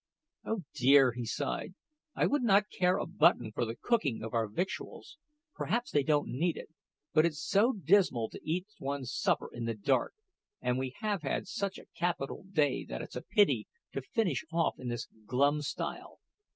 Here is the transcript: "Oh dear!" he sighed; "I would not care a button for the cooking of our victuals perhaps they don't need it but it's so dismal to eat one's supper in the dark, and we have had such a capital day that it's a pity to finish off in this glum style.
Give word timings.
"Oh 0.43 0.63
dear!" 0.73 1.11
he 1.11 1.27
sighed; 1.27 1.75
"I 2.15 2.25
would 2.25 2.41
not 2.41 2.71
care 2.71 2.97
a 2.97 3.05
button 3.05 3.51
for 3.51 3.65
the 3.65 3.75
cooking 3.75 4.23
of 4.23 4.33
our 4.33 4.47
victuals 4.47 5.19
perhaps 5.53 5.91
they 5.91 6.01
don't 6.01 6.27
need 6.29 6.57
it 6.57 6.69
but 7.13 7.23
it's 7.23 7.39
so 7.39 7.73
dismal 7.73 8.27
to 8.31 8.39
eat 8.43 8.65
one's 8.79 9.13
supper 9.13 9.51
in 9.53 9.65
the 9.65 9.75
dark, 9.75 10.15
and 10.59 10.79
we 10.79 10.95
have 11.01 11.21
had 11.21 11.47
such 11.47 11.77
a 11.77 11.85
capital 11.95 12.45
day 12.51 12.83
that 12.85 13.03
it's 13.03 13.15
a 13.15 13.21
pity 13.21 13.67
to 13.93 14.01
finish 14.01 14.43
off 14.51 14.79
in 14.79 14.87
this 14.87 15.07
glum 15.27 15.61
style. 15.61 16.19